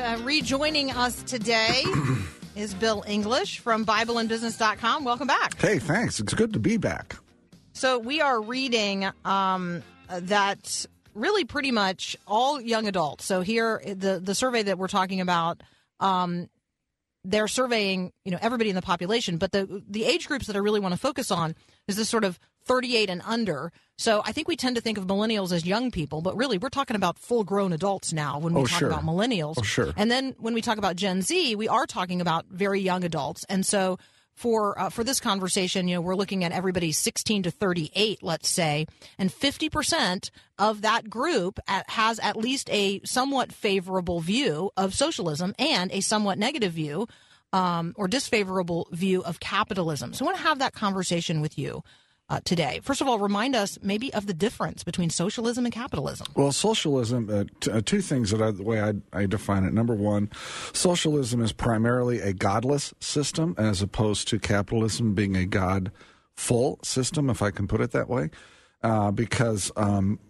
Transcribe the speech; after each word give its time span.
Uh, 0.00 0.16
rejoining 0.22 0.90
us 0.92 1.22
today 1.24 1.84
is 2.56 2.72
Bill 2.72 3.04
English 3.06 3.58
from 3.58 3.84
BibleandBusiness.com. 3.84 5.04
Welcome 5.04 5.26
back. 5.26 5.60
Hey, 5.60 5.78
thanks. 5.78 6.18
It's 6.18 6.32
good 6.32 6.54
to 6.54 6.58
be 6.58 6.78
back. 6.78 7.16
So 7.74 7.98
we 7.98 8.22
are 8.22 8.40
reading 8.40 9.10
um, 9.26 9.82
that 10.08 10.86
really 11.14 11.44
pretty 11.44 11.70
much 11.70 12.16
all 12.26 12.62
young 12.62 12.88
adults. 12.88 13.26
So 13.26 13.42
here, 13.42 13.82
the 13.84 14.18
the 14.24 14.34
survey 14.34 14.62
that 14.62 14.78
we're 14.78 14.88
talking 14.88 15.20
about, 15.20 15.62
um, 15.98 16.48
they're 17.22 17.48
surveying 17.48 18.10
you 18.24 18.32
know 18.32 18.38
everybody 18.40 18.70
in 18.70 18.76
the 18.76 18.82
population, 18.82 19.36
but 19.36 19.52
the 19.52 19.82
the 19.86 20.06
age 20.06 20.26
groups 20.26 20.46
that 20.46 20.56
I 20.56 20.60
really 20.60 20.80
want 20.80 20.94
to 20.94 21.00
focus 21.00 21.30
on 21.30 21.54
is 21.88 21.96
this 21.96 22.08
sort 22.08 22.24
of 22.24 22.38
38 22.64 23.10
and 23.10 23.20
under. 23.26 23.70
So 24.00 24.22
I 24.24 24.32
think 24.32 24.48
we 24.48 24.56
tend 24.56 24.76
to 24.76 24.80
think 24.80 24.96
of 24.96 25.06
millennials 25.06 25.52
as 25.52 25.66
young 25.66 25.90
people, 25.90 26.22
but 26.22 26.34
really 26.34 26.56
we're 26.56 26.70
talking 26.70 26.96
about 26.96 27.18
full 27.18 27.44
grown 27.44 27.74
adults 27.74 28.14
now 28.14 28.38
when 28.38 28.54
we 28.54 28.62
Oh, 28.62 28.64
talk 28.64 28.78
sure. 28.78 28.88
about 28.88 29.04
millennials. 29.04 29.56
Oh, 29.58 29.62
sure. 29.62 29.92
And 29.94 30.10
then 30.10 30.34
when 30.38 30.54
we 30.54 30.62
talk 30.62 30.78
about 30.78 30.96
Gen 30.96 31.20
Z, 31.20 31.54
we 31.54 31.68
are 31.68 31.84
talking 31.86 32.22
about 32.22 32.46
very 32.48 32.80
young 32.80 33.04
adults. 33.04 33.44
And 33.50 33.66
so 33.66 33.98
for 34.32 34.80
uh, 34.80 34.88
for 34.88 35.04
this 35.04 35.20
conversation, 35.20 35.86
you 35.86 35.96
know, 35.96 36.00
we're 36.00 36.14
looking 36.14 36.44
at 36.44 36.50
everybody 36.52 36.92
16 36.92 37.42
to 37.42 37.50
38, 37.50 38.22
let's 38.22 38.48
say, 38.48 38.86
and 39.18 39.28
50% 39.30 40.30
of 40.58 40.80
that 40.80 41.10
group 41.10 41.60
at, 41.68 41.90
has 41.90 42.18
at 42.20 42.38
least 42.38 42.70
a 42.70 43.02
somewhat 43.04 43.52
favorable 43.52 44.20
view 44.20 44.70
of 44.78 44.94
socialism 44.94 45.54
and 45.58 45.92
a 45.92 46.00
somewhat 46.00 46.38
negative 46.38 46.72
view 46.72 47.06
um, 47.52 47.92
or 47.98 48.08
disfavorable 48.08 48.88
view 48.92 49.22
of 49.24 49.40
capitalism. 49.40 50.14
So 50.14 50.24
I 50.24 50.26
want 50.28 50.38
to 50.38 50.42
have 50.44 50.58
that 50.60 50.72
conversation 50.72 51.42
with 51.42 51.58
you. 51.58 51.82
Uh, 52.30 52.38
today, 52.44 52.78
first 52.84 53.00
of 53.00 53.08
all, 53.08 53.18
remind 53.18 53.56
us 53.56 53.76
maybe 53.82 54.14
of 54.14 54.26
the 54.26 54.32
difference 54.32 54.84
between 54.84 55.10
socialism 55.10 55.64
and 55.64 55.74
capitalism. 55.74 56.28
Well, 56.36 56.52
socialism, 56.52 57.28
uh, 57.28 57.44
t- 57.58 57.72
uh, 57.72 57.82
two 57.84 58.00
things 58.00 58.30
that 58.30 58.40
I, 58.40 58.52
the 58.52 58.62
way 58.62 58.80
I, 58.80 58.92
I 59.12 59.26
define 59.26 59.64
it. 59.64 59.74
Number 59.74 59.94
one, 59.94 60.30
socialism 60.72 61.42
is 61.42 61.52
primarily 61.52 62.20
a 62.20 62.32
godless 62.32 62.94
system 63.00 63.56
as 63.58 63.82
opposed 63.82 64.28
to 64.28 64.38
capitalism 64.38 65.12
being 65.14 65.36
a 65.36 65.44
God 65.44 65.90
full 66.36 66.78
system, 66.84 67.28
if 67.28 67.42
I 67.42 67.50
can 67.50 67.66
put 67.66 67.80
it 67.80 67.90
that 67.90 68.08
way. 68.08 68.30
Uh, 68.82 69.10
because 69.10 69.72
um, 69.76 70.20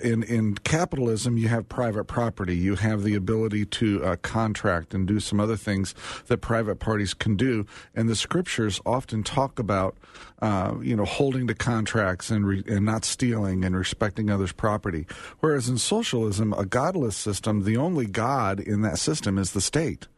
in 0.00 0.22
in 0.22 0.54
capitalism, 0.54 1.36
you 1.36 1.48
have 1.48 1.68
private 1.68 2.04
property. 2.04 2.56
You 2.56 2.76
have 2.76 3.02
the 3.02 3.14
ability 3.14 3.66
to 3.66 4.04
uh, 4.04 4.16
contract 4.16 4.94
and 4.94 5.06
do 5.06 5.20
some 5.20 5.38
other 5.38 5.56
things 5.56 5.94
that 6.28 6.38
private 6.38 6.76
parties 6.76 7.12
can 7.12 7.36
do. 7.36 7.66
And 7.94 8.08
the 8.08 8.16
scriptures 8.16 8.80
often 8.86 9.22
talk 9.22 9.58
about, 9.58 9.96
uh, 10.40 10.74
you 10.80 10.96
know, 10.96 11.04
holding 11.04 11.46
to 11.48 11.54
contracts 11.54 12.30
and 12.30 12.46
re- 12.46 12.64
and 12.66 12.86
not 12.86 13.04
stealing 13.04 13.64
and 13.64 13.76
respecting 13.76 14.30
others' 14.30 14.52
property. 14.52 15.06
Whereas 15.40 15.68
in 15.68 15.78
socialism, 15.78 16.52
a 16.54 16.64
godless 16.64 17.16
system, 17.16 17.64
the 17.64 17.76
only 17.76 18.06
god 18.06 18.60
in 18.60 18.82
that 18.82 18.98
system 18.98 19.36
is 19.36 19.52
the 19.52 19.60
state 19.60 20.08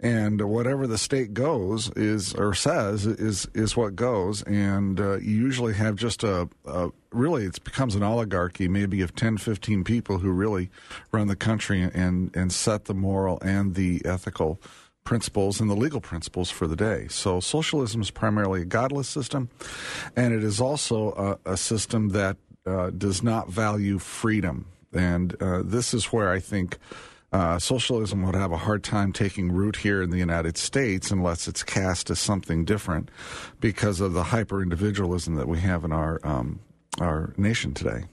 and 0.00 0.40
whatever 0.42 0.86
the 0.86 0.98
state 0.98 1.34
goes 1.34 1.90
is 1.96 2.34
or 2.34 2.54
says 2.54 3.06
is 3.06 3.48
is 3.54 3.76
what 3.76 3.96
goes. 3.96 4.42
And 4.42 5.00
uh, 5.00 5.16
you 5.18 5.32
usually 5.32 5.74
have 5.74 5.96
just 5.96 6.22
a, 6.22 6.48
a 6.66 6.90
really 7.12 7.46
it 7.46 7.62
becomes 7.64 7.94
an 7.94 8.02
oligarchy 8.02 8.68
maybe 8.68 9.00
of 9.00 9.14
10 9.14 9.38
15 9.38 9.84
people 9.84 10.18
who 10.18 10.30
really 10.30 10.70
run 11.12 11.28
the 11.28 11.36
country 11.36 11.82
and 11.82 12.34
and 12.36 12.52
set 12.52 12.84
the 12.84 12.94
moral 12.94 13.38
and 13.40 13.74
the 13.74 14.02
ethical 14.04 14.60
principles 15.04 15.60
and 15.60 15.70
the 15.70 15.76
legal 15.76 16.00
principles 16.00 16.50
for 16.50 16.66
the 16.66 16.76
day. 16.76 17.06
So 17.08 17.40
socialism 17.40 18.00
is 18.00 18.10
primarily 18.10 18.62
a 18.62 18.64
godless 18.64 19.08
system. 19.08 19.50
And 20.16 20.32
it 20.32 20.42
is 20.42 20.62
also 20.62 21.38
a, 21.46 21.52
a 21.52 21.56
system 21.58 22.10
that 22.10 22.38
uh, 22.66 22.88
does 22.90 23.22
not 23.22 23.50
value 23.50 23.98
freedom. 23.98 24.66
And 24.94 25.36
uh, 25.42 25.62
this 25.64 25.92
is 25.92 26.06
where 26.06 26.30
i 26.30 26.38
think 26.38 26.78
uh, 27.34 27.58
socialism 27.58 28.22
would 28.22 28.36
have 28.36 28.52
a 28.52 28.56
hard 28.56 28.84
time 28.84 29.12
taking 29.12 29.50
root 29.50 29.74
here 29.74 30.00
in 30.00 30.10
the 30.10 30.18
United 30.18 30.56
States 30.56 31.10
unless 31.10 31.48
it's 31.48 31.64
cast 31.64 32.08
as 32.08 32.20
something 32.20 32.64
different 32.64 33.10
because 33.58 34.00
of 34.00 34.12
the 34.12 34.22
hyper 34.22 34.62
individualism 34.62 35.34
that 35.34 35.48
we 35.48 35.58
have 35.58 35.82
in 35.82 35.90
our 35.90 36.20
um, 36.22 36.60
our 37.00 37.34
nation 37.36 37.74
today. 37.74 38.04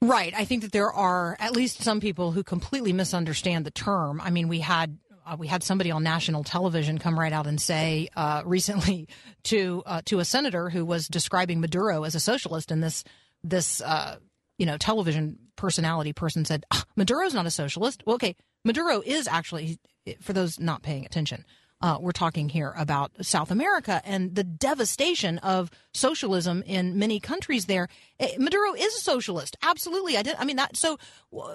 Right. 0.00 0.34
I 0.36 0.44
think 0.44 0.62
that 0.62 0.72
there 0.72 0.92
are 0.92 1.36
at 1.38 1.52
least 1.52 1.80
some 1.80 2.00
people 2.00 2.32
who 2.32 2.42
completely 2.42 2.92
misunderstand 2.92 3.64
the 3.64 3.70
term. 3.70 4.20
I 4.20 4.30
mean, 4.30 4.48
we 4.48 4.58
had 4.58 4.98
uh, 5.24 5.36
we 5.38 5.46
had 5.46 5.62
somebody 5.62 5.92
on 5.92 6.02
national 6.02 6.42
television 6.42 6.98
come 6.98 7.16
right 7.16 7.32
out 7.32 7.46
and 7.46 7.60
say 7.60 8.08
uh, 8.16 8.42
recently 8.44 9.06
to 9.44 9.84
uh, 9.86 10.02
to 10.06 10.18
a 10.18 10.24
senator 10.24 10.70
who 10.70 10.84
was 10.84 11.06
describing 11.06 11.60
Maduro 11.60 12.02
as 12.02 12.16
a 12.16 12.20
socialist, 12.20 12.72
in 12.72 12.80
this 12.80 13.04
this 13.44 13.80
uh, 13.80 14.16
you 14.58 14.66
know 14.66 14.76
television 14.76 15.38
personality 15.56 16.12
person 16.12 16.44
said 16.44 16.64
ah, 16.70 16.84
Maduro's 16.96 17.34
not 17.34 17.46
a 17.46 17.50
socialist. 17.50 18.02
Well, 18.06 18.16
okay, 18.16 18.36
Maduro 18.64 19.00
is 19.00 19.26
actually 19.26 19.78
for 20.20 20.32
those 20.32 20.58
not 20.58 20.82
paying 20.82 21.04
attention. 21.04 21.44
Uh, 21.80 21.98
we're 22.00 22.12
talking 22.12 22.48
here 22.48 22.72
about 22.76 23.10
South 23.22 23.50
America 23.50 24.00
and 24.04 24.36
the 24.36 24.44
devastation 24.44 25.38
of 25.38 25.68
socialism 25.92 26.62
in 26.64 26.96
many 26.96 27.18
countries 27.18 27.66
there. 27.66 27.88
Eh, 28.20 28.36
Maduro 28.38 28.72
is 28.74 28.94
a 28.94 29.00
socialist, 29.00 29.56
absolutely. 29.62 30.16
I 30.16 30.22
did. 30.22 30.36
I 30.38 30.44
mean 30.44 30.56
that. 30.56 30.76
So, 30.76 30.98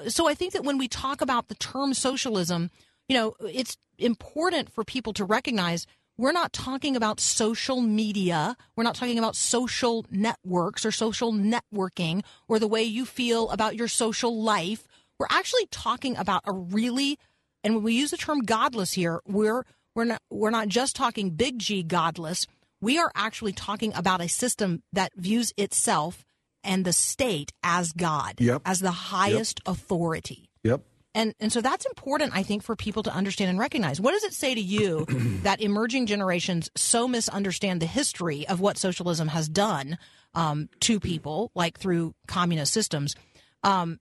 so 0.10 0.28
I 0.28 0.34
think 0.34 0.52
that 0.52 0.66
when 0.66 0.78
we 0.78 0.90
talk 0.90 1.22
about 1.22 1.48
the 1.48 1.56
term 1.56 1.94
socialism, 1.94 2.72
you 3.08 3.16
know, 3.16 3.36
it's 3.40 3.78
important 3.98 4.70
for 4.70 4.84
people 4.84 5.14
to 5.14 5.24
recognize 5.24 5.88
we're 6.18 6.32
not 6.32 6.52
talking 6.52 6.96
about 6.96 7.20
social 7.20 7.82
media. 7.82 8.56
We're 8.76 8.84
not 8.84 8.96
talking 8.96 9.20
about 9.20 9.36
social 9.36 10.06
networks 10.10 10.86
or 10.86 10.92
social 10.92 11.32
networking 11.32 12.24
or 12.48 12.60
the 12.60 12.68
way 12.68 12.84
you 12.84 13.06
feel 13.06 13.50
about 13.50 13.76
your 13.76 13.88
social 13.88 14.42
life. 14.42 14.88
We're 15.20 15.28
actually 15.30 15.68
talking 15.72 16.18
about 16.18 16.42
a 16.46 16.54
really, 16.54 17.20
and 17.64 17.76
when 17.76 17.84
we 17.84 17.94
use 17.94 18.12
the 18.12 18.18
term 18.18 18.40
godless 18.42 18.94
here, 18.94 19.22
we're 19.28 19.64
we're 19.96 20.06
not 20.06 20.22
we're 20.30 20.52
not 20.52 20.68
just 20.68 20.96
talking 20.96 21.32
big 21.32 21.60
G 21.60 21.84
godless. 21.84 22.46
We 22.82 23.00
are 23.00 23.12
actually 23.16 23.54
talking 23.54 23.94
about 23.96 24.22
a 24.22 24.28
system 24.30 24.84
that 24.94 25.12
views 25.16 25.54
itself 25.58 26.24
and 26.64 26.86
the 26.86 26.94
state 26.94 27.52
as 27.64 27.94
God, 27.94 28.40
Yep. 28.40 28.62
as 28.66 28.80
the 28.80 28.92
highest 28.92 29.62
authority. 29.66 30.50
Yep. 30.64 30.82
And 31.18 31.34
and 31.40 31.52
so 31.52 31.62
that's 31.62 31.84
important, 31.88 32.36
I 32.36 32.44
think, 32.44 32.62
for 32.62 32.76
people 32.76 33.02
to 33.02 33.12
understand 33.12 33.50
and 33.50 33.58
recognize. 33.58 34.00
What 34.00 34.12
does 34.12 34.24
it 34.24 34.34
say 34.34 34.54
to 34.54 34.62
you 34.62 35.06
that 35.42 35.60
emerging 35.62 36.06
generations 36.06 36.70
so 36.76 37.08
misunderstand 37.08 37.82
the 37.82 37.88
history 37.88 38.48
of 38.48 38.60
what 38.60 38.78
socialism 38.78 39.28
has 39.30 39.50
done 39.50 39.98
um, 40.36 40.70
to 40.82 41.00
people, 41.00 41.52
like 41.56 41.80
through 41.80 42.14
communist 42.28 42.72
systems, 42.72 43.16
um, 43.64 44.00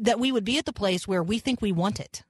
that 0.00 0.18
we 0.18 0.32
would 0.32 0.44
be 0.44 0.56
at 0.56 0.64
the 0.64 0.72
place 0.72 1.06
where 1.06 1.22
we 1.22 1.38
think 1.38 1.60
we 1.60 1.70
want 1.70 2.00
it? 2.00 2.22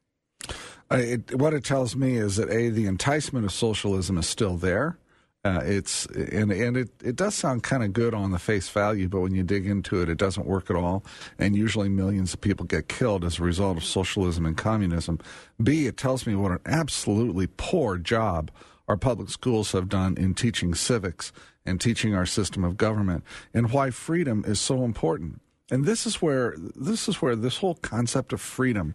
Uh, 0.90 0.96
it, 0.96 1.38
what 1.38 1.54
it 1.54 1.64
tells 1.64 1.94
me 1.94 2.16
is 2.16 2.34
that 2.36 2.50
a 2.50 2.70
the 2.70 2.86
enticement 2.86 3.44
of 3.44 3.52
socialism 3.52 4.18
is 4.18 4.26
still 4.26 4.56
there. 4.56 4.98
Uh, 5.44 5.60
it's 5.64 6.06
and 6.06 6.52
and 6.52 6.76
it, 6.76 6.90
it 7.02 7.16
does 7.16 7.34
sound 7.34 7.64
kind 7.64 7.82
of 7.82 7.92
good 7.92 8.14
on 8.14 8.30
the 8.30 8.38
face 8.38 8.68
value, 8.68 9.08
but 9.08 9.20
when 9.20 9.34
you 9.34 9.42
dig 9.42 9.66
into 9.66 10.00
it, 10.00 10.08
it 10.08 10.16
doesn't 10.16 10.46
work 10.46 10.70
at 10.70 10.76
all. 10.76 11.04
And 11.36 11.56
usually, 11.56 11.88
millions 11.88 12.32
of 12.32 12.40
people 12.40 12.64
get 12.64 12.88
killed 12.88 13.24
as 13.24 13.40
a 13.40 13.42
result 13.42 13.76
of 13.76 13.84
socialism 13.84 14.46
and 14.46 14.56
communism. 14.56 15.18
B, 15.60 15.86
it 15.86 15.96
tells 15.96 16.26
me 16.28 16.36
what 16.36 16.52
an 16.52 16.60
absolutely 16.64 17.48
poor 17.48 17.98
job 17.98 18.52
our 18.86 18.96
public 18.96 19.30
schools 19.30 19.72
have 19.72 19.88
done 19.88 20.16
in 20.16 20.34
teaching 20.34 20.74
civics 20.74 21.32
and 21.66 21.80
teaching 21.80 22.14
our 22.14 22.26
system 22.26 22.62
of 22.62 22.76
government, 22.76 23.24
and 23.52 23.72
why 23.72 23.90
freedom 23.90 24.44
is 24.46 24.60
so 24.60 24.84
important. 24.84 25.40
And 25.72 25.84
this 25.84 26.06
is 26.06 26.22
where 26.22 26.54
this 26.76 27.08
is 27.08 27.20
where 27.20 27.34
this 27.34 27.56
whole 27.56 27.74
concept 27.74 28.32
of 28.32 28.40
freedom 28.40 28.94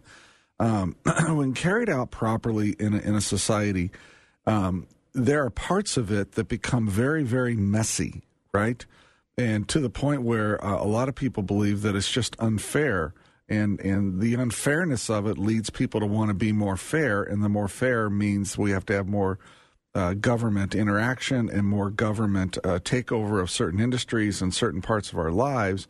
um, 0.60 0.96
when 1.28 1.52
carried 1.52 1.88
out 1.88 2.10
properly 2.10 2.74
in 2.78 2.94
a, 2.94 2.98
in 2.98 3.14
a 3.14 3.20
society, 3.20 3.90
um, 4.46 4.86
there 5.18 5.44
are 5.44 5.50
parts 5.50 5.96
of 5.96 6.10
it 6.10 6.32
that 6.32 6.48
become 6.48 6.88
very, 6.88 7.22
very 7.22 7.56
messy, 7.56 8.22
right? 8.52 8.84
And 9.36 9.68
to 9.68 9.80
the 9.80 9.90
point 9.90 10.22
where 10.22 10.62
uh, 10.64 10.82
a 10.82 10.86
lot 10.86 11.08
of 11.08 11.14
people 11.14 11.42
believe 11.42 11.82
that 11.82 11.94
it's 11.94 12.10
just 12.10 12.36
unfair. 12.38 13.14
And, 13.48 13.80
and 13.80 14.20
the 14.20 14.34
unfairness 14.34 15.08
of 15.08 15.26
it 15.26 15.38
leads 15.38 15.70
people 15.70 16.00
to 16.00 16.06
want 16.06 16.28
to 16.28 16.34
be 16.34 16.52
more 16.52 16.76
fair. 16.76 17.22
And 17.22 17.42
the 17.42 17.48
more 17.48 17.68
fair 17.68 18.10
means 18.10 18.58
we 18.58 18.72
have 18.72 18.84
to 18.86 18.94
have 18.94 19.06
more 19.06 19.38
uh, 19.94 20.14
government 20.14 20.74
interaction 20.74 21.48
and 21.48 21.66
more 21.66 21.90
government 21.90 22.58
uh, 22.58 22.78
takeover 22.80 23.40
of 23.40 23.50
certain 23.50 23.80
industries 23.80 24.42
and 24.42 24.52
certain 24.52 24.82
parts 24.82 25.12
of 25.12 25.18
our 25.18 25.32
lives 25.32 25.88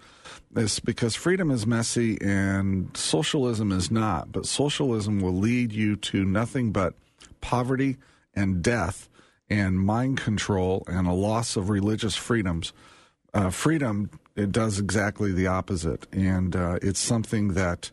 is 0.55 0.79
because 0.81 1.15
freedom 1.15 1.51
is 1.51 1.67
messy 1.67 2.17
and 2.21 2.97
socialism 2.97 3.73
is 3.73 3.91
not. 3.91 4.31
But 4.31 4.47
socialism 4.47 5.21
will 5.21 5.37
lead 5.37 5.73
you 5.73 5.97
to 5.97 6.25
nothing 6.25 6.71
but 6.71 6.95
poverty 7.41 7.97
and 8.35 8.63
death 8.63 9.08
and 9.51 9.79
mind 9.79 10.19
control 10.19 10.85
and 10.87 11.07
a 11.07 11.13
loss 11.13 11.57
of 11.57 11.71
religious 11.71 12.17
freedoms. 12.17 12.73
Uh, 13.35 13.51
freedom 13.51 14.11
it 14.37 14.53
does 14.53 14.79
exactly 14.79 15.33
the 15.33 15.49
opposite, 15.49 16.07
and 16.13 16.55
uh, 16.55 16.79
it's 16.81 17.01
something 17.01 17.55
that 17.55 17.91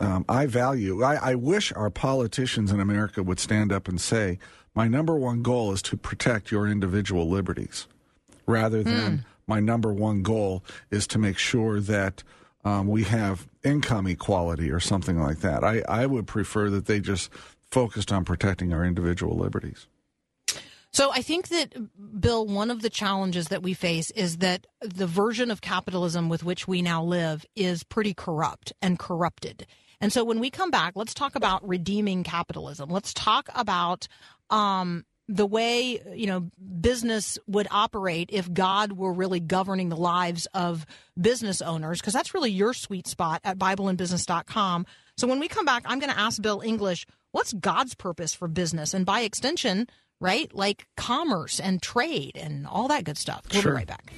um, 0.00 0.24
I 0.28 0.46
value. 0.46 1.02
I, 1.02 1.30
I 1.30 1.34
wish 1.34 1.72
our 1.72 1.90
politicians 1.90 2.70
in 2.70 2.78
America 2.78 3.22
would 3.22 3.40
stand 3.40 3.72
up 3.72 3.88
and 3.88 4.00
say, 4.00 4.38
"My 4.74 4.86
number 4.86 5.16
one 5.16 5.42
goal 5.42 5.72
is 5.72 5.82
to 5.82 5.96
protect 5.96 6.50
your 6.50 6.68
individual 6.68 7.28
liberties," 7.28 7.88
rather 8.46 8.82
than 8.82 9.24
my 9.46 9.60
number 9.60 9.92
one 9.92 10.22
goal 10.22 10.62
is 10.90 11.06
to 11.08 11.18
make 11.18 11.38
sure 11.38 11.80
that 11.80 12.22
um, 12.64 12.86
we 12.86 13.04
have 13.04 13.48
income 13.64 14.06
equality 14.06 14.70
or 14.70 14.78
something 14.78 15.18
like 15.18 15.40
that. 15.40 15.64
I, 15.64 15.82
I 15.88 16.04
would 16.04 16.26
prefer 16.26 16.68
that 16.70 16.84
they 16.84 17.00
just 17.00 17.30
focused 17.70 18.12
on 18.12 18.24
protecting 18.24 18.72
our 18.74 18.84
individual 18.84 19.36
liberties. 19.36 19.86
So 20.92 21.10
I 21.12 21.22
think 21.22 21.48
that, 21.48 21.74
Bill, 22.20 22.46
one 22.46 22.70
of 22.70 22.82
the 22.82 22.90
challenges 22.90 23.48
that 23.48 23.62
we 23.62 23.74
face 23.74 24.10
is 24.12 24.38
that 24.38 24.66
the 24.80 25.06
version 25.06 25.50
of 25.50 25.60
capitalism 25.60 26.28
with 26.28 26.44
which 26.44 26.66
we 26.66 26.82
now 26.82 27.02
live 27.02 27.44
is 27.54 27.84
pretty 27.84 28.14
corrupt 28.14 28.72
and 28.80 28.98
corrupted. 28.98 29.66
And 30.00 30.12
so 30.12 30.24
when 30.24 30.40
we 30.40 30.50
come 30.50 30.70
back, 30.70 30.94
let's 30.96 31.14
talk 31.14 31.34
about 31.34 31.66
redeeming 31.66 32.22
capitalism. 32.24 32.88
Let's 32.88 33.12
talk 33.12 33.48
about 33.54 34.08
um, 34.48 35.04
the 35.28 35.46
way 35.46 36.00
you 36.14 36.26
know 36.26 36.48
business 36.80 37.38
would 37.46 37.68
operate 37.70 38.30
if 38.32 38.52
God 38.52 38.92
were 38.92 39.12
really 39.12 39.40
governing 39.40 39.90
the 39.90 39.96
lives 39.96 40.46
of 40.54 40.86
business 41.20 41.60
owners, 41.60 42.00
because 42.00 42.14
that's 42.14 42.32
really 42.32 42.50
your 42.50 42.72
sweet 42.72 43.06
spot 43.06 43.40
at 43.44 43.58
BibleandBusiness.com. 43.58 44.86
So 45.16 45.26
when 45.26 45.40
we 45.40 45.48
come 45.48 45.66
back, 45.66 45.82
I'm 45.84 45.98
going 45.98 46.12
to 46.12 46.18
ask 46.18 46.40
Bill 46.40 46.62
English, 46.64 47.06
what's 47.32 47.52
God's 47.52 47.94
purpose 47.94 48.34
for 48.34 48.48
business, 48.48 48.94
and 48.94 49.04
by 49.04 49.20
extension, 49.20 49.88
right, 50.20 50.52
like 50.54 50.86
commerce 50.96 51.60
and 51.60 51.82
trade 51.82 52.32
and 52.36 52.66
all 52.66 52.88
that 52.88 53.04
good 53.04 53.18
stuff. 53.18 53.44
We'll 53.52 53.62
sure. 53.62 53.72
be 53.72 53.76
right 53.76 53.86
back. 53.86 54.12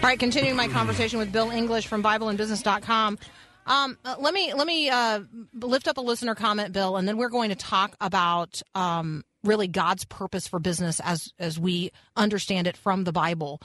All 0.00 0.08
right, 0.08 0.18
continuing 0.18 0.56
my 0.56 0.68
conversation 0.68 1.18
with 1.18 1.32
Bill 1.32 1.50
English 1.50 1.86
from 1.88 2.02
BibleandBusiness.com. 2.02 3.18
Um, 3.66 3.98
uh, 4.04 4.14
let 4.18 4.32
me 4.32 4.54
let 4.54 4.66
me 4.66 4.88
uh, 4.88 5.20
lift 5.52 5.88
up 5.88 5.98
a 5.98 6.00
listener 6.00 6.34
comment, 6.34 6.72
Bill, 6.72 6.96
and 6.96 7.06
then 7.06 7.18
we're 7.18 7.28
going 7.28 7.50
to 7.50 7.56
talk 7.56 7.94
about 8.00 8.62
um, 8.74 9.24
really 9.44 9.68
God's 9.68 10.06
purpose 10.06 10.48
for 10.48 10.58
business 10.58 11.00
as 11.00 11.32
as 11.38 11.58
we 11.58 11.90
understand 12.16 12.66
it 12.66 12.76
from 12.76 13.04
the 13.04 13.12
Bible. 13.12 13.60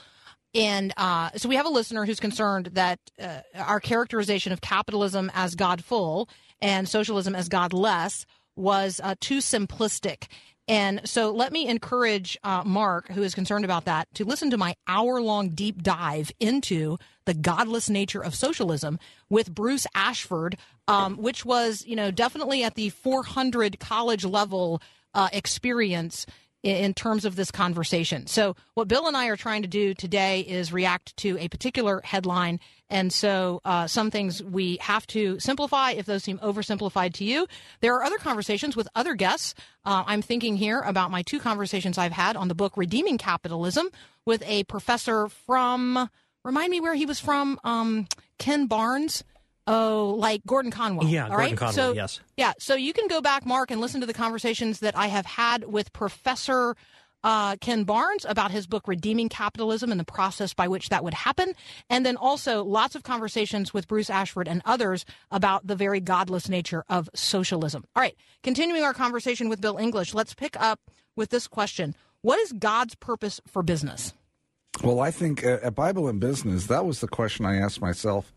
And 0.55 0.93
uh, 0.97 1.31
so 1.35 1.49
we 1.49 1.55
have 1.55 1.65
a 1.65 1.69
listener 1.69 2.05
who's 2.05 2.19
concerned 2.19 2.71
that 2.73 2.99
uh, 3.19 3.39
our 3.55 3.79
characterization 3.79 4.51
of 4.53 4.61
capitalism 4.61 5.31
as 5.33 5.55
God 5.55 5.83
full 5.83 6.29
and 6.61 6.87
socialism 6.87 7.35
as 7.35 7.49
God 7.49 7.73
less 7.73 8.25
was 8.55 9.01
uh, 9.03 9.15
too 9.19 9.39
simplistic. 9.39 10.27
And 10.67 11.01
so 11.03 11.31
let 11.31 11.51
me 11.51 11.67
encourage 11.67 12.37
uh, 12.43 12.63
Mark, 12.65 13.09
who 13.09 13.21
is 13.23 13.35
concerned 13.35 13.65
about 13.65 13.85
that, 13.85 14.07
to 14.13 14.23
listen 14.23 14.49
to 14.51 14.57
my 14.57 14.75
hour 14.87 15.21
long 15.21 15.49
deep 15.49 15.83
dive 15.83 16.31
into 16.39 16.97
the 17.25 17.33
godless 17.33 17.89
nature 17.89 18.23
of 18.23 18.35
socialism 18.35 18.97
with 19.29 19.53
Bruce 19.53 19.87
Ashford, 19.93 20.57
um, 20.87 21.17
which 21.17 21.43
was, 21.43 21.83
you 21.85 21.95
know, 21.95 22.11
definitely 22.11 22.63
at 22.63 22.75
the 22.75 22.89
400 22.89 23.79
college 23.79 24.23
level 24.23 24.81
uh, 25.13 25.29
experience 25.33 26.25
in 26.63 26.93
terms 26.93 27.25
of 27.25 27.35
this 27.35 27.51
conversation. 27.51 28.25
So, 28.25 28.55
what 28.73 28.87
Bill 28.87 29.07
and 29.07 29.17
I 29.17 29.27
are 29.27 29.35
trying 29.35 29.61
to 29.63 29.67
do 29.67 29.93
today 29.93 30.39
is 30.39 30.71
react 30.71 31.15
to 31.17 31.37
a 31.37 31.49
particular 31.49 32.01
headline. 32.05 32.59
And 32.89 33.11
so, 33.11 33.59
uh, 33.65 33.87
some 33.87 34.09
things 34.09 34.41
we 34.41 34.77
have 34.79 35.05
to 35.07 35.39
simplify 35.39 35.91
if 35.91 36.05
those 36.05 36.23
seem 36.23 36.39
oversimplified 36.39 37.13
to 37.15 37.25
you. 37.25 37.47
There 37.81 37.93
are 37.95 38.03
other 38.03 38.17
conversations 38.17 38.77
with 38.77 38.87
other 38.95 39.13
guests. 39.13 39.53
Uh, 39.83 40.03
I'm 40.07 40.21
thinking 40.21 40.55
here 40.55 40.79
about 40.79 41.11
my 41.11 41.21
two 41.21 41.39
conversations 41.39 41.97
I've 41.97 42.13
had 42.13 42.37
on 42.37 42.47
the 42.47 42.55
book 42.55 42.77
Redeeming 42.77 43.17
Capitalism 43.17 43.89
with 44.25 44.41
a 44.45 44.63
professor 44.63 45.27
from, 45.27 46.09
remind 46.45 46.71
me 46.71 46.79
where 46.79 46.95
he 46.95 47.05
was 47.05 47.19
from, 47.19 47.59
um, 47.65 48.07
Ken 48.39 48.67
Barnes. 48.67 49.23
Oh, 49.65 50.15
like 50.17 50.41
Gordon 50.45 50.71
Conwell. 50.71 51.07
Yeah, 51.07 51.23
all 51.23 51.29
Gordon 51.29 51.45
right? 51.45 51.57
Conwell, 51.57 51.73
so, 51.73 51.93
yes. 51.93 52.19
Yeah, 52.35 52.53
so 52.59 52.75
you 52.75 52.93
can 52.93 53.07
go 53.07 53.21
back, 53.21 53.45
Mark, 53.45 53.71
and 53.71 53.79
listen 53.79 54.01
to 54.01 54.07
the 54.07 54.13
conversations 54.13 54.79
that 54.79 54.97
I 54.97 55.07
have 55.07 55.25
had 55.25 55.63
with 55.65 55.93
Professor 55.93 56.75
uh, 57.23 57.55
Ken 57.61 57.85
Barnes 57.85 58.25
about 58.27 58.51
his 58.51 58.67
book 58.67 58.87
Redeeming 58.87 59.29
Capitalism 59.29 59.91
and 59.91 59.99
the 59.99 60.05
process 60.05 60.53
by 60.53 60.67
which 60.67 60.89
that 60.89 61.03
would 61.03 61.13
happen. 61.13 61.53
And 61.89 62.05
then 62.05 62.17
also 62.17 62.63
lots 62.63 62.95
of 62.95 63.03
conversations 63.03 63.73
with 63.73 63.87
Bruce 63.87 64.09
Ashford 64.09 64.47
and 64.47 64.61
others 64.65 65.05
about 65.31 65.65
the 65.65 65.75
very 65.75 66.01
godless 66.01 66.49
nature 66.49 66.83
of 66.89 67.09
socialism. 67.13 67.85
All 67.95 68.01
right, 68.01 68.15
continuing 68.43 68.83
our 68.83 68.93
conversation 68.93 69.47
with 69.47 69.61
Bill 69.61 69.77
English, 69.77 70.13
let's 70.13 70.33
pick 70.33 70.59
up 70.59 70.79
with 71.15 71.29
this 71.29 71.47
question 71.47 71.95
What 72.21 72.39
is 72.39 72.51
God's 72.51 72.95
purpose 72.95 73.39
for 73.47 73.63
business? 73.63 74.13
Well, 74.83 74.99
I 74.99 75.11
think 75.11 75.43
at 75.43 75.75
Bible 75.75 76.07
and 76.07 76.19
Business, 76.19 76.65
that 76.67 76.85
was 76.85 76.99
the 76.99 77.07
question 77.07 77.45
I 77.45 77.57
asked 77.57 77.79
myself 77.79 78.33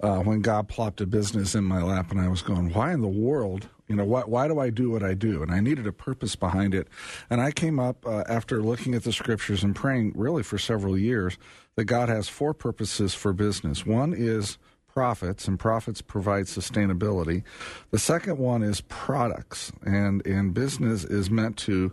uh, 0.00 0.18
when 0.18 0.40
God 0.40 0.68
plopped 0.68 1.00
a 1.00 1.06
business 1.06 1.54
in 1.54 1.64
my 1.64 1.82
lap, 1.82 2.10
and 2.10 2.20
I 2.20 2.28
was 2.28 2.42
going, 2.42 2.72
"Why 2.72 2.92
in 2.92 3.00
the 3.00 3.08
world? 3.08 3.68
You 3.88 3.96
know, 3.96 4.04
why, 4.04 4.22
why 4.22 4.48
do 4.48 4.58
I 4.58 4.70
do 4.70 4.90
what 4.90 5.02
I 5.02 5.14
do?" 5.14 5.42
And 5.42 5.50
I 5.52 5.60
needed 5.60 5.86
a 5.86 5.92
purpose 5.92 6.36
behind 6.36 6.74
it. 6.74 6.88
And 7.30 7.40
I 7.40 7.50
came 7.50 7.78
up 7.78 8.06
uh, 8.06 8.24
after 8.28 8.62
looking 8.62 8.94
at 8.94 9.04
the 9.04 9.12
scriptures 9.12 9.62
and 9.62 9.74
praying 9.74 10.12
really 10.14 10.42
for 10.42 10.58
several 10.58 10.96
years 10.96 11.38
that 11.76 11.84
God 11.84 12.08
has 12.08 12.28
four 12.28 12.54
purposes 12.54 13.14
for 13.14 13.32
business. 13.32 13.86
One 13.86 14.12
is 14.12 14.58
profits, 14.86 15.46
and 15.46 15.58
profits 15.58 16.02
provide 16.02 16.46
sustainability. 16.46 17.44
The 17.90 17.98
second 17.98 18.38
one 18.38 18.62
is 18.62 18.80
products, 18.82 19.72
and 19.84 20.26
and 20.26 20.52
business 20.52 21.04
is 21.04 21.30
meant 21.30 21.56
to 21.58 21.92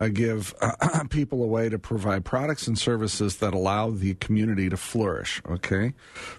uh, 0.00 0.08
give 0.08 0.54
uh, 0.60 1.04
people 1.10 1.42
a 1.42 1.46
way 1.46 1.68
to 1.68 1.78
provide 1.78 2.24
products 2.24 2.66
and 2.66 2.78
services 2.78 3.36
that 3.36 3.54
allow 3.54 3.90
the 3.90 4.14
community 4.14 4.68
to 4.68 4.76
flourish. 4.76 5.40
Okay. 5.48 5.94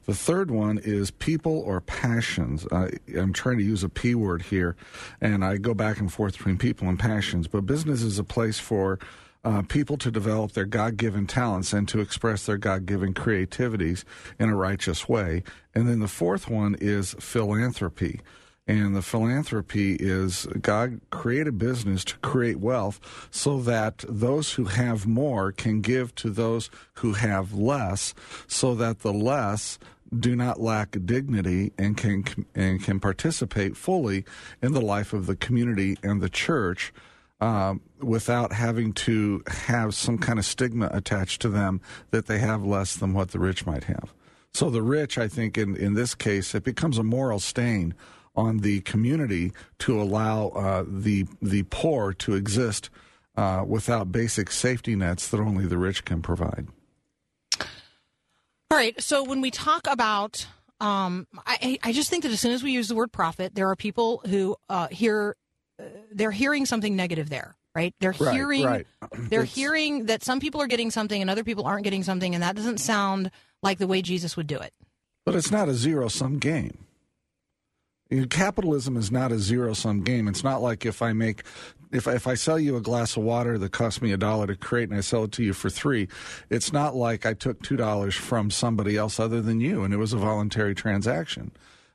The 0.05 0.13
third 0.13 0.51
one 0.51 0.79
is 0.83 1.11
people 1.11 1.59
or 1.59 1.81
passions. 1.81 2.65
Uh, 2.67 2.89
I'm 3.15 3.33
trying 3.33 3.57
to 3.57 3.63
use 3.63 3.83
a 3.83 3.89
P 3.89 4.15
word 4.15 4.43
here, 4.43 4.75
and 5.21 5.43
I 5.43 5.57
go 5.57 5.73
back 5.73 5.99
and 5.99 6.11
forth 6.11 6.37
between 6.37 6.57
people 6.57 6.87
and 6.87 6.99
passions, 6.99 7.47
but 7.47 7.65
business 7.65 8.01
is 8.01 8.19
a 8.19 8.23
place 8.23 8.59
for 8.59 8.99
uh, 9.43 9.61
people 9.61 9.97
to 9.97 10.11
develop 10.11 10.51
their 10.51 10.65
God 10.65 10.97
given 10.97 11.25
talents 11.25 11.71
and 11.71 11.87
to 11.87 11.99
express 11.99 12.45
their 12.45 12.57
God 12.57 12.85
given 12.85 13.13
creativities 13.13 14.03
in 14.39 14.49
a 14.49 14.55
righteous 14.55 15.07
way. 15.07 15.43
And 15.73 15.87
then 15.87 15.99
the 15.99 16.07
fourth 16.07 16.49
one 16.49 16.75
is 16.79 17.15
philanthropy. 17.19 18.19
And 18.67 18.95
the 18.95 19.01
philanthropy 19.01 19.95
is 19.95 20.45
God 20.61 20.99
created 21.09 21.57
business 21.57 22.03
to 22.05 22.17
create 22.17 22.59
wealth 22.59 22.99
so 23.31 23.61
that 23.61 24.03
those 24.09 24.53
who 24.53 24.65
have 24.65 25.07
more 25.07 25.53
can 25.53 25.79
give 25.79 26.13
to 26.15 26.29
those 26.29 26.69
who 26.95 27.13
have 27.13 27.53
less, 27.53 28.13
so 28.47 28.75
that 28.75 28.99
the 28.99 29.13
less 29.13 29.79
do 30.17 30.35
not 30.35 30.59
lack 30.59 30.97
dignity 31.05 31.71
and 31.77 31.95
can 31.97 32.25
and 32.55 32.83
can 32.83 32.99
participate 32.99 33.77
fully 33.77 34.25
in 34.61 34.73
the 34.73 34.81
life 34.81 35.13
of 35.13 35.27
the 35.27 35.35
community 35.35 35.97
and 36.03 36.21
the 36.21 36.29
church. 36.29 36.93
Um, 37.39 37.81
without 37.99 38.51
having 38.51 38.93
to 38.93 39.43
have 39.45 39.93
some 39.93 40.17
kind 40.17 40.39
of 40.39 40.45
stigma 40.45 40.89
attached 40.91 41.39
to 41.43 41.49
them 41.49 41.81
that 42.09 42.25
they 42.25 42.39
have 42.39 42.63
less 42.63 42.95
than 42.95 43.13
what 43.13 43.29
the 43.29 43.37
rich 43.37 43.63
might 43.63 43.83
have. 43.83 44.11
So 44.55 44.71
the 44.71 44.81
rich, 44.81 45.19
I 45.19 45.27
think, 45.27 45.55
in, 45.55 45.75
in 45.75 45.93
this 45.93 46.15
case, 46.15 46.55
it 46.55 46.63
becomes 46.63 46.97
a 46.97 47.03
moral 47.03 47.39
stain 47.39 47.93
on 48.37 48.59
the 48.59 48.81
community 48.81 49.51
to 49.79 49.99
allow 49.99 50.49
uh, 50.49 50.85
the 50.87 51.25
the 51.41 51.63
poor 51.63 52.13
to 52.13 52.35
exist 52.35 52.89
uh, 53.35 53.63
without 53.67 54.11
basic 54.11 54.51
safety 54.51 54.95
nets 54.95 55.27
that 55.29 55.39
only 55.39 55.65
the 55.65 55.77
rich 55.77 56.05
can 56.05 56.21
provide. 56.21 56.67
All 57.59 58.77
right. 58.77 58.99
So 59.01 59.23
when 59.23 59.41
we 59.41 59.49
talk 59.49 59.87
about, 59.89 60.45
um, 60.79 61.27
I, 61.45 61.79
I 61.83 61.93
just 61.93 62.09
think 62.09 62.23
that 62.23 62.31
as 62.31 62.39
soon 62.39 62.51
as 62.51 62.63
we 62.63 62.71
use 62.71 62.87
the 62.87 62.95
word 62.95 63.11
profit, 63.11 63.55
there 63.55 63.69
are 63.69 63.75
people 63.75 64.21
who 64.27 64.55
uh, 64.69 64.87
hear 64.89 65.35
uh, 65.79 65.83
they're 66.11 66.31
hearing 66.31 66.65
something 66.65 66.95
negative 66.95 67.29
there. 67.29 67.55
Right? 67.73 67.93
They're 67.99 68.15
right, 68.19 68.33
hearing 68.33 68.63
right. 68.63 68.87
they're 69.29 69.43
it's, 69.43 69.53
hearing 69.53 70.07
that 70.07 70.23
some 70.23 70.39
people 70.39 70.61
are 70.61 70.67
getting 70.67 70.89
something 70.89 71.21
and 71.21 71.29
other 71.29 71.43
people 71.43 71.65
aren't 71.65 71.83
getting 71.83 72.03
something, 72.03 72.33
and 72.33 72.41
that 72.43 72.55
doesn't 72.55 72.79
sound 72.79 73.29
like 73.61 73.77
the 73.77 73.87
way 73.87 74.01
Jesus 74.01 74.35
would 74.35 74.47
do 74.47 74.57
it. 74.57 74.73
But 75.25 75.35
it's 75.35 75.51
not 75.51 75.69
a 75.69 75.73
zero 75.73 76.07
sum 76.07 76.39
game. 76.39 76.86
Capitalism 78.29 78.95
is 78.95 79.11
not 79.11 79.31
a 79.31 79.39
zero 79.39 79.73
sum 79.73 80.01
game. 80.01 80.27
It's 80.27 80.43
not 80.43 80.61
like 80.61 80.85
if 80.85 81.01
I 81.01 81.13
make 81.13 81.43
if 81.91 82.07
if 82.07 82.27
I 82.27 82.35
sell 82.35 82.59
you 82.59 82.77
a 82.77 82.81
glass 82.81 83.17
of 83.17 83.23
water 83.23 83.57
that 83.57 83.71
cost 83.71 84.01
me 84.01 84.11
a 84.11 84.17
dollar 84.17 84.47
to 84.47 84.55
create 84.55 84.89
and 84.89 84.97
I 84.97 85.01
sell 85.01 85.25
it 85.25 85.31
to 85.33 85.43
you 85.43 85.53
for 85.53 85.69
three, 85.69 86.07
it's 86.49 86.71
not 86.71 86.95
like 86.95 87.25
I 87.25 87.33
took 87.33 87.61
two 87.61 87.75
dollars 87.75 88.15
from 88.15 88.49
somebody 88.49 88.95
else 88.95 89.19
other 89.19 89.41
than 89.41 89.59
you 89.59 89.83
and 89.83 89.93
it 89.93 89.97
was 89.97 90.13
a 90.13 90.17
voluntary 90.17 90.75
transaction. 90.75 91.51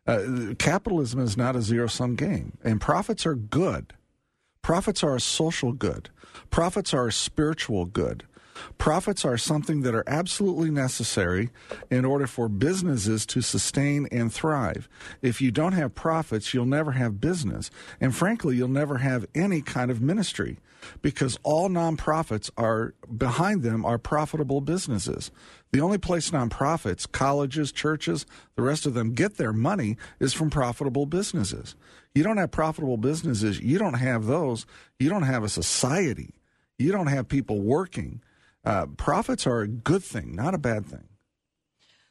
Uh, 0.07 0.55
capitalism 0.59 1.21
is 1.21 1.37
not 1.37 1.55
a 1.55 1.63
zero 1.63 1.87
sum 1.87 2.17
game, 2.17 2.59
and 2.65 2.81
profits 2.81 3.25
are 3.25 3.37
good. 3.37 3.93
Profits 4.61 5.03
are 5.03 5.15
a 5.15 5.21
social 5.21 5.73
good. 5.73 6.11
Profits 6.51 6.93
are 6.93 7.09
a 7.09 7.13
spiritual 7.13 7.85
good. 7.85 8.25
Profits 8.79 9.25
are 9.25 9.39
something 9.39 9.83
that 9.83 9.95
are 9.95 10.05
absolutely 10.07 10.71
necessary 10.71 11.51
in 11.91 12.05
order 12.05 12.27
for 12.27 12.49
businesses 12.49 13.27
to 13.27 13.41
sustain 13.41 14.07
and 14.11 14.33
thrive. 14.33 14.89
If 15.21 15.41
you 15.41 15.51
don't 15.51 15.73
have 15.73 15.95
profits, 15.95 16.53
you'll 16.53 16.67
never 16.67 16.93
have 16.93 17.21
business. 17.21 17.71
And 18.01 18.15
frankly, 18.15 18.57
you'll 18.57 18.69
never 18.69 18.99
have 18.99 19.27
any 19.35 19.61
kind 19.61 19.91
of 19.91 20.01
ministry 20.01 20.59
because 21.01 21.39
all 21.45 21.69
nonprofits 21.69 22.51
are 22.57 22.95
behind 23.17 23.63
them 23.63 23.85
are 23.85 23.99
profitable 23.99 24.61
businesses. 24.61 25.31
The 25.71 25.81
only 25.81 25.99
place 25.99 26.31
nonprofits, 26.31 27.11
colleges, 27.11 27.73
churches, 27.73 28.27
the 28.57 28.63
rest 28.63 28.85
of 28.85 28.95
them 28.95 29.13
get 29.13 29.37
their 29.37 29.53
money 29.53 29.97
is 30.19 30.33
from 30.33 30.51
profitable 30.51 31.07
businesses. 31.07 31.77
You 32.15 32.25
don't 32.25 32.37
have 32.37 32.51
profitable 32.51 32.97
businesses, 32.99 33.61
you 33.61 33.79
don't 33.79 33.95
have 33.95 34.27
those, 34.27 34.67
you 34.99 35.09
don't 35.09 35.23
have 35.23 35.45
a 35.45 35.49
society 35.49 36.35
you 36.83 36.93
don't 36.93 37.07
have 37.07 37.29
people 37.29 37.61
working. 37.61 38.21
Uh, 38.65 38.87
profits 38.97 39.47
are 39.47 39.61
a 39.61 39.69
good 39.69 40.05
thing, 40.05 40.35
not 40.35 40.55
a 40.55 40.59
bad 40.59 40.87
thing. 40.87 41.09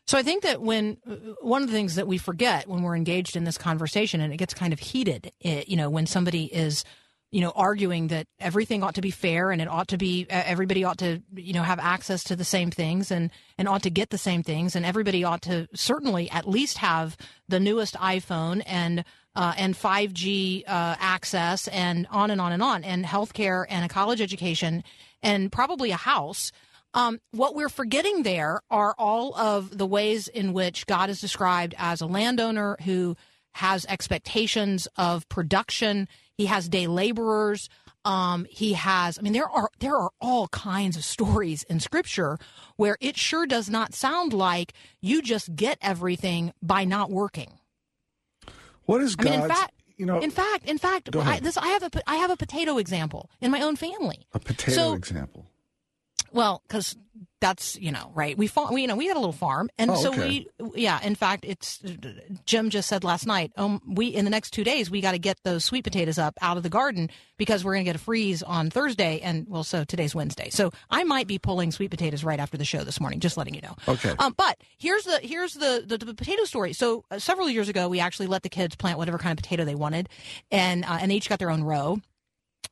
So 0.05 0.17
I 0.17 0.23
think 0.23 0.43
that 0.43 0.61
when 0.61 0.97
uh, 1.09 1.15
one 1.41 1.61
of 1.61 1.69
the 1.69 1.73
things 1.73 1.95
that 1.95 2.07
we 2.07 2.17
forget 2.17 2.67
when 2.67 2.83
we're 2.83 2.95
engaged 2.95 3.35
in 3.35 3.45
this 3.45 3.57
conversation, 3.57 4.19
and 4.19 4.33
it 4.33 4.37
gets 4.37 4.53
kind 4.53 4.73
of 4.73 4.79
heated, 4.79 5.31
it, 5.39 5.69
you 5.69 5.77
know, 5.77 5.89
when 5.89 6.05
somebody 6.05 6.45
is 6.45 6.83
you 7.31 7.39
know, 7.39 7.51
arguing 7.51 8.07
that 8.09 8.27
everything 8.39 8.83
ought 8.83 8.95
to 8.95 9.01
be 9.01 9.09
fair 9.09 9.51
and 9.51 9.61
it 9.61 9.67
ought 9.69 9.87
to 9.87 9.97
be 9.97 10.27
everybody 10.29 10.83
ought 10.83 10.97
to 10.97 11.21
you 11.33 11.53
know 11.53 11.63
have 11.63 11.79
access 11.79 12.25
to 12.25 12.35
the 12.35 12.43
same 12.43 12.69
things 12.69 13.09
and 13.09 13.31
and 13.57 13.69
ought 13.69 13.83
to 13.83 13.89
get 13.89 14.09
the 14.09 14.17
same 14.17 14.43
things 14.43 14.75
and 14.75 14.85
everybody 14.85 15.23
ought 15.23 15.41
to 15.41 15.67
certainly 15.73 16.29
at 16.29 16.47
least 16.47 16.77
have 16.79 17.15
the 17.47 17.59
newest 17.59 17.95
iPhone 17.95 18.61
and 18.65 19.05
uh, 19.33 19.53
and 19.57 19.75
5G 19.75 20.63
uh, 20.67 20.95
access 20.99 21.69
and 21.69 22.05
on 22.11 22.31
and 22.31 22.41
on 22.41 22.51
and 22.51 22.61
on 22.61 22.83
and 22.83 23.05
healthcare 23.05 23.65
and 23.69 23.85
a 23.85 23.87
college 23.87 24.19
education 24.19 24.83
and 25.23 25.51
probably 25.51 25.91
a 25.91 25.97
house. 25.97 26.51
Um, 26.93 27.21
what 27.31 27.55
we're 27.55 27.69
forgetting 27.69 28.23
there 28.23 28.61
are 28.69 28.93
all 28.97 29.35
of 29.35 29.77
the 29.77 29.85
ways 29.85 30.27
in 30.27 30.51
which 30.53 30.85
God 30.87 31.09
is 31.09 31.21
described 31.21 31.73
as 31.77 32.01
a 32.01 32.05
landowner 32.05 32.77
who 32.83 33.15
has 33.53 33.85
expectations 33.85 34.87
of 34.97 35.27
production 35.29 36.07
he 36.41 36.47
has 36.47 36.67
day 36.67 36.87
laborers. 36.87 37.69
Um, 38.03 38.47
he 38.49 38.73
has, 38.73 39.19
I 39.19 39.21
mean, 39.21 39.33
there 39.33 39.47
are 39.47 39.69
there 39.79 39.95
are 39.95 40.09
all 40.19 40.47
kinds 40.47 40.97
of 40.97 41.03
stories 41.03 41.61
in 41.63 41.79
Scripture 41.79 42.39
where 42.75 42.97
it 42.99 43.15
sure 43.15 43.45
does 43.45 43.69
not 43.69 43.93
sound 43.93 44.33
like 44.33 44.73
you 45.01 45.21
just 45.21 45.55
get 45.55 45.77
everything 45.81 46.51
by 46.63 46.83
not 46.83 47.11
working. 47.11 47.59
What 48.85 49.01
is 49.01 49.15
God's? 49.15 49.29
I 49.29 49.31
mean, 49.31 49.41
in 49.43 49.49
fact, 49.49 49.73
you 50.01 50.07
know, 50.07 50.19
in 50.19 50.31
fact, 50.31 50.65
in 50.65 50.79
fact, 50.79 51.15
I, 51.15 51.39
this 51.39 51.57
I 51.57 51.67
have 51.67 51.83
a 51.83 51.91
I 52.07 52.15
have 52.15 52.31
a 52.31 52.35
potato 52.35 52.79
example 52.79 53.29
in 53.39 53.51
my 53.51 53.61
own 53.61 53.75
family. 53.75 54.25
A 54.33 54.39
potato 54.39 54.71
so, 54.71 54.93
example. 54.95 55.45
Well, 56.31 56.61
because 56.67 56.95
that's 57.41 57.75
you 57.79 57.91
know 57.91 58.11
right 58.13 58.37
we 58.37 58.47
farm 58.47 58.73
we 58.73 58.81
you 58.81 58.87
know 58.87 58.95
we 58.95 59.07
had 59.07 59.17
a 59.17 59.19
little 59.19 59.33
farm 59.33 59.69
and 59.77 59.89
oh, 59.91 59.95
so 59.95 60.11
okay. 60.11 60.47
we 60.63 60.81
yeah 60.81 61.01
in 61.01 61.15
fact 61.15 61.43
it's 61.43 61.81
jim 62.45 62.69
just 62.69 62.87
said 62.87 63.03
last 63.03 63.25
night 63.25 63.51
um 63.57 63.81
we 63.87 64.07
in 64.07 64.25
the 64.25 64.31
next 64.31 64.51
two 64.51 64.63
days 64.63 64.91
we 64.91 65.01
got 65.01 65.11
to 65.11 65.19
get 65.19 65.37
those 65.43 65.65
sweet 65.65 65.83
potatoes 65.83 66.19
up 66.19 66.37
out 66.41 66.55
of 66.55 66.63
the 66.63 66.69
garden 66.69 67.09
because 67.37 67.65
we're 67.65 67.73
going 67.73 67.83
to 67.83 67.89
get 67.89 67.95
a 67.95 68.03
freeze 68.03 68.43
on 68.43 68.69
thursday 68.69 69.19
and 69.21 69.47
well 69.49 69.63
so 69.63 69.83
today's 69.83 70.13
wednesday. 70.13 70.49
So 70.51 70.71
i 70.91 71.03
might 71.03 71.27
be 71.27 71.39
pulling 71.39 71.71
sweet 71.71 71.89
potatoes 71.89 72.23
right 72.23 72.39
after 72.39 72.57
the 72.57 72.65
show 72.65 72.83
this 72.83 73.01
morning 73.01 73.19
just 73.19 73.37
letting 73.37 73.55
you 73.55 73.61
know. 73.61 73.75
Okay. 73.87 74.13
Um 74.19 74.33
but 74.37 74.57
here's 74.77 75.03
the 75.03 75.19
here's 75.23 75.53
the 75.53 75.83
the, 75.85 75.97
the 75.97 76.13
potato 76.13 76.43
story. 76.45 76.73
So 76.73 77.03
uh, 77.09 77.17
several 77.17 77.49
years 77.49 77.69
ago 77.69 77.89
we 77.89 77.99
actually 77.99 78.27
let 78.27 78.43
the 78.43 78.49
kids 78.49 78.75
plant 78.75 78.99
whatever 78.99 79.17
kind 79.17 79.37
of 79.37 79.43
potato 79.43 79.65
they 79.65 79.75
wanted 79.75 80.09
and 80.51 80.85
uh, 80.85 80.99
and 81.01 81.09
they 81.09 81.15
each 81.15 81.27
got 81.27 81.39
their 81.39 81.49
own 81.51 81.63
row 81.63 81.99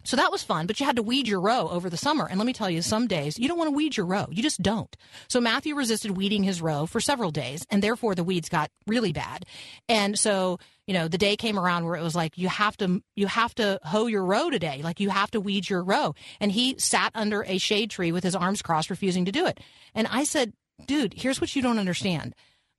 so 0.05 0.15
that 0.15 0.31
was 0.31 0.43
fun, 0.43 0.65
but 0.65 0.79
you 0.79 0.85
had 0.85 0.95
to 0.95 1.03
weed 1.03 1.27
your 1.27 1.41
row 1.41 1.67
over 1.67 1.89
the 1.89 1.97
summer. 1.97 2.25
And 2.25 2.39
let 2.39 2.45
me 2.45 2.53
tell 2.53 2.69
you, 2.69 2.81
some 2.81 3.05
days 3.05 3.37
you 3.37 3.47
don't 3.47 3.57
want 3.57 3.69
to 3.69 3.75
weed 3.75 3.97
your 3.97 4.05
row. 4.05 4.27
You 4.31 4.41
just 4.41 4.61
don't. 4.61 4.95
So 5.27 5.41
Matthew 5.41 5.75
resisted 5.75 6.15
weeding 6.15 6.43
his 6.43 6.61
row 6.61 6.85
for 6.85 7.01
several 7.01 7.31
days, 7.31 7.65
and 7.69 7.83
therefore 7.83 8.15
the 8.15 8.23
weeds 8.23 8.47
got 8.47 8.71
really 8.87 9.11
bad. 9.11 9.45
And 9.89 10.17
so, 10.17 10.59
you 10.87 10.93
know, 10.93 11.07
the 11.09 11.17
day 11.17 11.35
came 11.35 11.59
around 11.59 11.85
where 11.85 11.95
it 11.95 12.01
was 12.01 12.15
like 12.15 12.37
you 12.37 12.47
have 12.47 12.77
to 12.77 13.03
you 13.15 13.27
have 13.27 13.53
to 13.55 13.79
hoe 13.83 14.07
your 14.07 14.23
row 14.23 14.49
today. 14.49 14.81
Like 14.83 14.99
you 14.99 15.09
have 15.09 15.31
to 15.31 15.41
weed 15.41 15.69
your 15.69 15.83
row. 15.83 16.15
And 16.39 16.51
he 16.51 16.75
sat 16.77 17.11
under 17.13 17.43
a 17.43 17.57
shade 17.57 17.91
tree 17.91 18.11
with 18.11 18.23
his 18.23 18.35
arms 18.35 18.61
crossed, 18.61 18.89
refusing 18.89 19.25
to 19.25 19.31
do 19.31 19.45
it. 19.45 19.59
And 19.93 20.07
I 20.07 20.23
said, 20.23 20.53
dude, 20.85 21.13
here's 21.13 21.41
what 21.41 21.55
you 21.55 21.61
don't 21.61 21.79
understand. 21.79 22.35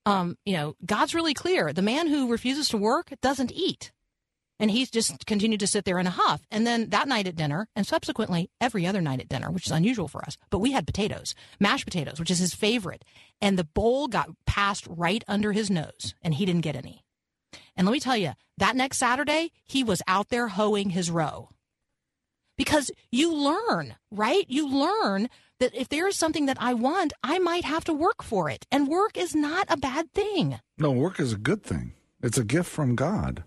Um, 0.06 0.38
you 0.46 0.54
know, 0.54 0.74
God's 0.84 1.14
really 1.14 1.34
clear. 1.34 1.72
The 1.72 1.82
man 1.82 2.06
who 2.06 2.30
refuses 2.30 2.68
to 2.70 2.78
work 2.78 3.12
doesn't 3.20 3.52
eat. 3.52 3.92
And 4.60 4.70
he's 4.70 4.90
just 4.90 5.26
continued 5.26 5.60
to 5.60 5.66
sit 5.66 5.86
there 5.86 5.98
in 5.98 6.06
a 6.06 6.10
huff. 6.10 6.42
And 6.50 6.66
then 6.66 6.90
that 6.90 7.08
night 7.08 7.26
at 7.26 7.34
dinner, 7.34 7.66
and 7.74 7.86
subsequently 7.86 8.50
every 8.60 8.86
other 8.86 9.00
night 9.00 9.20
at 9.20 9.28
dinner, 9.28 9.50
which 9.50 9.66
is 9.66 9.72
unusual 9.72 10.06
for 10.06 10.22
us, 10.24 10.36
but 10.50 10.58
we 10.58 10.72
had 10.72 10.86
potatoes, 10.86 11.34
mashed 11.58 11.86
potatoes, 11.86 12.20
which 12.20 12.30
is 12.30 12.38
his 12.38 12.54
favorite. 12.54 13.04
And 13.40 13.58
the 13.58 13.64
bowl 13.64 14.06
got 14.06 14.30
passed 14.46 14.86
right 14.88 15.24
under 15.26 15.52
his 15.52 15.70
nose, 15.70 16.14
and 16.22 16.34
he 16.34 16.44
didn't 16.44 16.60
get 16.60 16.76
any. 16.76 17.04
And 17.74 17.86
let 17.86 17.92
me 17.92 18.00
tell 18.00 18.16
you, 18.16 18.32
that 18.58 18.76
next 18.76 18.98
Saturday, 18.98 19.50
he 19.66 19.82
was 19.82 20.02
out 20.06 20.28
there 20.28 20.48
hoeing 20.48 20.90
his 20.90 21.10
row. 21.10 21.48
Because 22.58 22.90
you 23.10 23.34
learn, 23.34 23.96
right? 24.10 24.44
You 24.46 24.68
learn 24.68 25.30
that 25.60 25.74
if 25.74 25.88
there 25.88 26.06
is 26.06 26.16
something 26.16 26.44
that 26.44 26.58
I 26.60 26.74
want, 26.74 27.14
I 27.22 27.38
might 27.38 27.64
have 27.64 27.84
to 27.84 27.94
work 27.94 28.22
for 28.22 28.50
it. 28.50 28.66
And 28.70 28.88
work 28.88 29.16
is 29.16 29.34
not 29.34 29.64
a 29.70 29.78
bad 29.78 30.12
thing. 30.12 30.60
No, 30.76 30.90
work 30.90 31.18
is 31.18 31.32
a 31.32 31.38
good 31.38 31.62
thing. 31.62 31.94
It's 32.22 32.36
a 32.36 32.44
gift 32.44 32.68
from 32.68 32.96
God. 32.96 33.44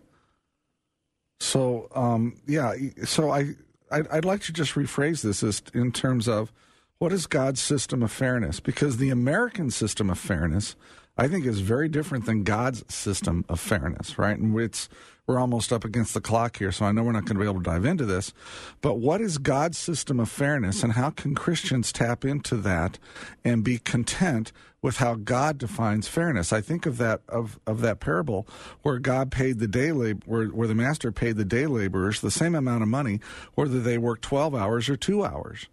So 1.43 1.89
um, 1.93 2.37
yeah, 2.47 2.73
so 3.03 3.29
I 3.29 3.55
I'd, 3.91 4.07
I'd, 4.07 4.25
like 4.25 4.41
to 4.43 4.53
just 4.53 4.75
rephrase 4.75 5.21
this 5.21 5.43
as 5.43 5.61
in 5.73 5.91
terms 5.91 6.27
of 6.27 6.53
what 6.99 7.11
is 7.11 7.27
God's 7.27 7.59
system 7.59 8.01
of 8.01 8.11
fairness? 8.11 8.61
Because 8.61 8.95
the 8.95 9.09
American 9.09 9.69
system 9.69 10.09
of 10.09 10.17
fairness, 10.17 10.77
I 11.15 11.27
think, 11.27 11.45
is 11.45 11.59
very 11.59 11.89
different 11.89 12.25
than 12.25 12.43
God's 12.43 12.83
system 12.93 13.45
of 13.47 13.59
fairness, 13.59 14.17
right? 14.17 14.37
And 14.37 14.59
it's 14.59 14.89
we're 15.25 15.39
almost 15.39 15.71
up 15.71 15.85
against 15.85 16.13
the 16.13 16.21
clock 16.21 16.57
here, 16.57 16.71
so 16.71 16.85
I 16.85 16.91
know 16.91 17.03
we're 17.03 17.13
not 17.13 17.25
going 17.25 17.37
to 17.37 17.43
be 17.43 17.49
able 17.49 17.61
to 17.61 17.69
dive 17.69 17.85
into 17.85 18.05
this. 18.05 18.33
But 18.81 18.99
what 18.99 19.21
is 19.21 19.37
God's 19.37 19.77
system 19.77 20.19
of 20.19 20.29
fairness, 20.29 20.83
and 20.83 20.93
how 20.93 21.11
can 21.11 21.33
Christians 21.33 21.93
tap 21.93 22.25
into 22.25 22.57
that 22.57 22.99
and 23.45 23.63
be 23.63 23.77
content 23.77 24.51
with 24.81 24.97
how 24.97 25.15
God 25.15 25.59
defines 25.59 26.09
fairness? 26.09 26.51
I 26.51 26.59
think 26.59 26.85
of 26.85 26.97
that 26.97 27.21
of, 27.29 27.59
of 27.65 27.79
that 27.81 27.99
parable 27.99 28.47
where 28.81 28.99
God 28.99 29.31
paid 29.31 29.59
the 29.59 29.67
day 29.67 29.91
lab- 29.91 30.23
where 30.25 30.47
where 30.47 30.67
the 30.67 30.75
master 30.75 31.11
paid 31.11 31.37
the 31.37 31.45
day 31.45 31.67
laborers 31.67 32.19
the 32.19 32.31
same 32.31 32.55
amount 32.55 32.81
of 32.81 32.89
money, 32.89 33.19
whether 33.53 33.79
they 33.79 33.97
work 33.97 34.19
twelve 34.19 34.53
hours 34.53 34.89
or 34.89 34.97
two 34.97 35.23
hours, 35.23 35.67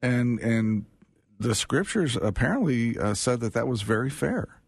and 0.00 0.38
and 0.38 0.84
the 1.40 1.54
scriptures 1.54 2.16
apparently 2.16 2.98
uh, 2.98 3.14
said 3.14 3.40
that 3.40 3.54
that 3.54 3.66
was 3.66 3.82
very 3.82 4.10
fair 4.10 4.60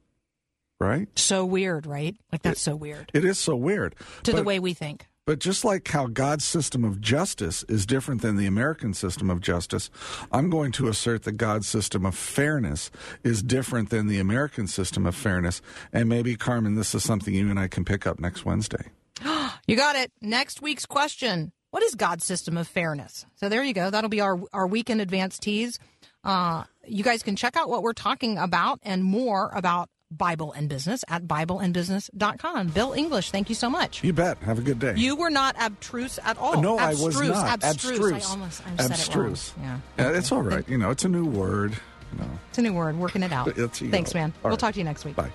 right? 0.81 1.09
So 1.19 1.45
weird, 1.45 1.87
right? 1.87 2.17
Like 2.33 2.43
that's 2.43 2.61
it, 2.61 2.65
so 2.65 2.77
weird. 2.77 3.11
It 3.15 3.25
is 3.25 3.39
so 3.39 3.57
weird 3.57 3.95
to 4.25 4.33
but, 4.33 4.39
the 4.39 4.45
way 4.45 4.59
we 4.59 4.75
think. 4.75 5.07
But 5.29 5.41
just 5.41 5.63
like 5.63 5.87
how 5.89 6.07
God's 6.07 6.47
system 6.47 6.85
of 6.85 7.03
justice 7.03 7.63
is 7.65 7.85
different 7.85 8.23
than 8.23 8.37
the 8.37 8.47
American 8.47 8.95
system 8.95 9.29
of 9.29 9.43
justice, 9.43 9.91
I'm 10.33 10.49
going 10.49 10.73
to 10.73 10.89
assert 10.89 11.25
that 11.25 11.33
God's 11.33 11.69
system 11.69 12.07
of 12.07 12.15
fairness 12.15 12.91
is 13.23 13.43
different 13.43 13.91
than 13.91 14.07
the 14.07 14.21
American 14.21 14.67
system 14.67 15.05
of 15.05 15.15
fairness. 15.15 15.61
And 15.93 16.09
maybe, 16.09 16.35
Carmen, 16.35 16.77
this 16.77 16.95
is 16.95 17.05
something 17.05 17.35
you 17.35 17.51
and 17.51 17.61
I 17.61 17.69
can 17.69 17.85
pick 17.85 18.07
up 18.07 18.19
next 18.19 18.47
Wednesday. 18.47 18.87
you 19.67 19.77
got 19.77 19.97
it. 19.97 20.11
Next 20.23 20.63
week's 20.63 20.87
question 20.87 21.53
What 21.73 21.83
is 21.83 21.95
God's 21.95 22.25
system 22.25 22.57
of 22.57 22.67
fairness? 22.67 23.27
So 23.35 23.51
there 23.51 23.63
you 23.63 23.75
go. 23.75 23.91
That'll 23.91 24.09
be 24.09 24.23
our, 24.23 24.41
our 24.55 24.67
week 24.67 24.89
in 24.89 24.99
advance 24.99 25.39
tease. 25.39 25.79
Uh, 26.25 26.65
you 26.87 27.05
guys 27.05 27.23
can 27.23 27.37
check 27.37 27.55
out 27.55 27.69
what 27.69 27.83
we're 27.83 27.93
talking 27.93 28.39
about 28.39 28.81
and 28.83 29.05
more 29.05 29.51
about 29.55 29.91
Bible 30.11 30.53
and 30.53 30.69
Business 30.69 31.05
at 31.09 31.27
BibleandBusiness.com. 31.27 32.69
Bill 32.69 32.93
English, 32.93 33.31
thank 33.31 33.49
you 33.49 33.55
so 33.55 33.69
much. 33.69 34.03
You 34.03 34.13
bet. 34.13 34.39
Have 34.39 34.59
a 34.59 34.63
good 34.63 34.79
day. 34.79 34.95
You 34.97 35.17
were 35.17 35.31
not 35.31 35.57
abstruse 35.61 36.19
at 36.25 36.39
all. 36.39 36.61
No, 36.61 36.79
abstruse, 36.79 37.17
I 37.17 37.21
was 37.21 37.43
not. 37.43 37.65
Abstruse. 37.65 37.99
Abstruse. 37.99 38.27
I 38.27 38.31
almost 38.31 38.63
I 38.67 38.85
abstruse. 38.85 39.53
It 39.57 39.63
yeah. 39.99 40.11
It's 40.11 40.33
all 40.33 40.43
right. 40.43 40.69
You 40.69 40.79
know, 40.79 40.91
it's 40.91 41.05
a 41.05 41.09
new 41.09 41.27
word. 41.27 41.75
No. 42.19 42.25
It's 42.49 42.59
a 42.59 42.63
new 42.63 42.73
word. 42.73 42.97
Working 42.99 43.23
it 43.23 43.33
out. 43.33 43.53
Thanks, 43.55 44.15
man. 44.15 44.33
All 44.37 44.45
we'll 44.45 44.51
right. 44.53 44.59
talk 44.59 44.75
to 44.75 44.79
you 44.79 44.85
next 44.85 45.05
week. 45.05 45.17
Bye. 45.17 45.31